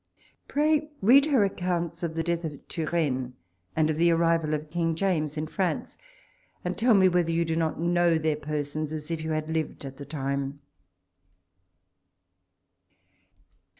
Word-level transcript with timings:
Pray 0.47 0.89
read 1.03 1.27
her 1.27 1.45
ac 1.45 1.53
counts 1.57 2.01
of 2.01 2.15
the 2.15 2.23
death 2.23 2.43
of 2.43 2.67
Turenne, 2.67 3.35
and 3.75 3.87
of 3.87 3.97
the 3.97 4.09
arrival 4.09 4.55
of 4.55 4.71
King 4.71 4.95
James 4.95 5.37
in 5.37 5.45
France, 5.45 5.95
and 6.65 6.75
tell 6.75 6.95
me 6.95 7.07
whether 7.07 7.29
you 7.29 7.45
do 7.45 7.55
not 7.55 7.79
know 7.79 8.17
their 8.17 8.35
persons 8.35 8.91
as 8.93 9.11
if 9.11 9.21
you 9.23 9.29
had 9.33 9.47
lived 9.51 9.85
at 9.85 9.97
the 9.97 10.05
time. 10.07 10.59